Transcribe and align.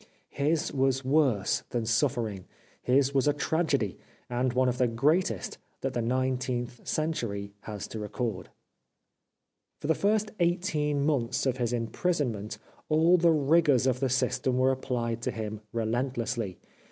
His 0.31 0.73
was 0.73 1.05
worse 1.05 1.61
than 1.69 1.85
suffering; 1.85 2.45
his 2.81 3.13
was 3.13 3.27
a 3.27 3.33
tragedy, 3.33 3.99
and 4.31 4.51
one 4.51 4.67
of 4.67 4.79
the 4.79 4.87
greatest 4.87 5.59
that 5.81 5.93
the 5.93 6.01
nineteenth 6.01 6.81
cen 6.87 7.13
tury 7.13 7.51
has 7.59 7.87
to 7.89 7.99
record. 7.99 8.49
For 9.79 9.85
the 9.85 9.93
first 9.93 10.31
eighteen 10.39 11.05
months 11.05 11.45
of 11.45 11.57
his 11.57 11.71
im 11.71 11.85
prisonment 11.85 12.57
all 12.89 13.17
the 13.19 13.29
rigours 13.29 13.85
of 13.85 13.99
the 13.99 14.09
system 14.09 14.57
were 14.57 14.71
applied 14.71 15.21
to 15.21 15.29
him 15.29 15.61
relentlessly. 15.71 16.57